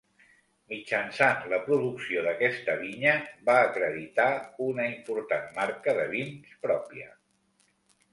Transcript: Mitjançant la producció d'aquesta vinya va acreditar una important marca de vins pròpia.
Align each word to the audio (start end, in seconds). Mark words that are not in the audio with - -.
Mitjançant 0.71 1.43
la 1.49 1.57
producció 1.65 2.23
d'aquesta 2.27 2.77
vinya 2.79 3.11
va 3.49 3.57
acreditar 3.65 4.27
una 4.69 4.87
important 4.93 5.45
marca 5.59 5.95
de 5.99 6.07
vins 6.15 6.57
pròpia. 6.65 7.13